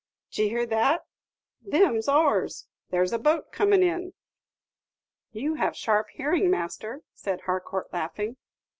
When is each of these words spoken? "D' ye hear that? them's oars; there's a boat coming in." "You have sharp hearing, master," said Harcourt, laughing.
"D' 0.31 0.39
ye 0.39 0.49
hear 0.49 0.65
that? 0.65 1.05
them's 1.61 2.09
oars; 2.09 2.65
there's 2.89 3.13
a 3.13 3.19
boat 3.19 3.51
coming 3.51 3.83
in." 3.83 4.13
"You 5.31 5.53
have 5.57 5.77
sharp 5.77 6.07
hearing, 6.13 6.49
master," 6.49 7.03
said 7.13 7.41
Harcourt, 7.41 7.93
laughing. 7.93 8.37